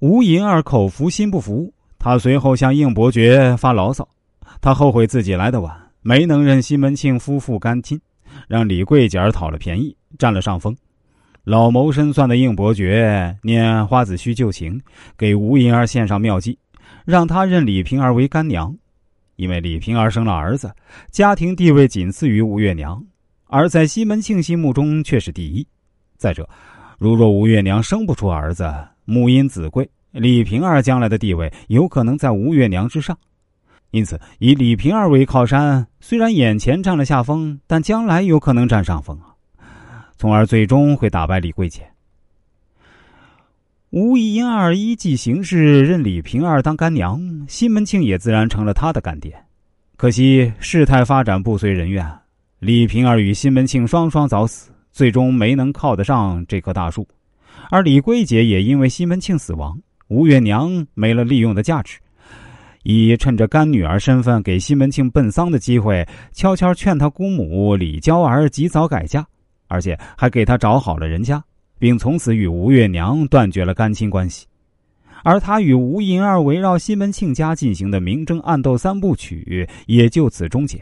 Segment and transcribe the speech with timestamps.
[0.00, 4.06] 吴银儿口服心不服，他随后向应伯爵发牢骚，
[4.60, 7.98] 他后悔自己来得晚，没能认西门庆夫妇干亲，
[8.46, 10.76] 让李桂姐儿讨了便宜，占了上风。
[11.44, 14.78] 老谋深算的应伯爵念花子虚旧情，
[15.16, 16.58] 给吴银儿献上妙计，
[17.04, 18.76] 让他认李瓶儿为干娘，
[19.36, 20.70] 因为李瓶儿生了儿子，
[21.10, 23.02] 家庭地位仅次于吴月娘，
[23.46, 25.66] 而在西门庆心目中却是第一。
[26.18, 26.46] 再者，
[26.98, 28.74] 如若吴月娘生不出儿子，
[29.06, 33.16] 母因子贵，李瓶儿将来的地位有可能在吴月娘之上，
[33.92, 39.32] 因此以李瓶儿为靠山，虽然眼前占了下风，但将来有可能占上风啊，
[40.18, 41.82] 从而最终会打败李桂姐。
[43.90, 49.34] 吴一英二依计行事，认李瓶儿当干娘，西门庆也自然成了他的干爹。
[49.96, 52.06] 可惜事态发展不随人愿，
[52.58, 57.06] 李瓶儿与西门庆双双早死，最终没能靠得上这棵大树。
[57.70, 61.98] 而李桂姐也因为西门庆死亡，吴月娘没了利用的价值，
[62.84, 69.26] 以趁着干女儿身份给西门庆奔丧的机会，悄悄劝他姑母李娇儿及早改嫁，
[69.66, 71.42] 而且还给他找好了人家，
[71.78, 74.46] 并从此与吴月娘断绝了干亲关系。
[75.24, 80.80] 而他与吴银儿围绕西门庆家进行的明争暗斗三部曲也就此终结。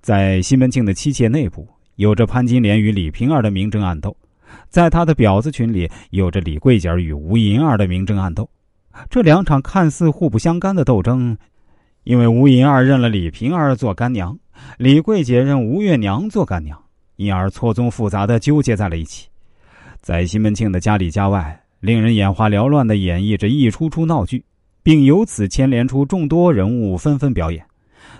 [0.00, 4.16] 在西门庆的妻妾内部，有着潘金莲与李瓶儿的明争暗斗。
[4.68, 8.48] 在他的婊子群里，有着李桂姐与吴银儿的明争暗斗。
[9.08, 11.36] 这两场看似互不相干的斗争，
[12.04, 14.38] 因为吴银儿认了李瓶儿做干娘，
[14.76, 16.78] 李桂姐认吴月娘做干娘，
[17.16, 19.28] 因而错综复杂的纠结在了一起。
[20.00, 24.44] 在西门庆的家里家外，令人眼花缭乱的演绎着一出出闹剧，
[24.82, 27.64] 并由此牵连出众多人物纷纷表演，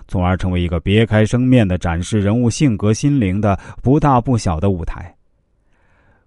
[0.07, 5.15] 从而成为一个别开生面的展示人物性格心灵的不大不小的舞台。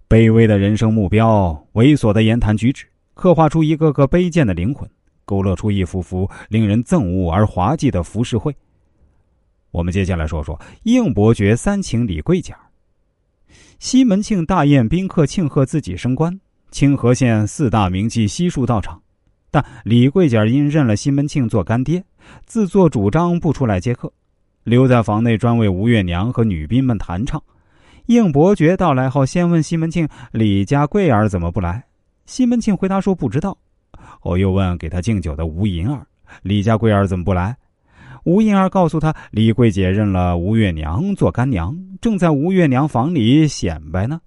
[0.08, 4.88] 卑微的人生目标，猥琐的言谈举止，刻画出一个个卑贱的灵魂，
[5.24, 8.54] 勾勒出一幅幅令人憎恶而滑稽的浮世绘。
[9.72, 12.54] 我们接下来说说应伯爵三请李桂姐
[13.80, 16.40] 西门庆大宴宾客，庆贺自己升官，
[16.70, 19.02] 清河县四大名妓悉数到场，
[19.50, 22.04] 但李桂姐因认了西门庆做干爹，
[22.44, 24.12] 自作主张不出来接客，
[24.62, 27.42] 留在房内专为吴月娘和女宾们弹唱。
[28.06, 31.84] 应伯爵到来后，先问西门庆：“李家贵儿怎么不来？”
[32.26, 33.56] 西门庆回答说：“不知道。”
[34.20, 36.06] 后又问给他敬酒的吴银儿
[36.42, 37.56] ：“李家贵儿怎么不来？”
[38.24, 44.20] 吴银儿告诉他：“李桂姐认了吴月娘做干娘，正在吴月娘房里显摆呢。”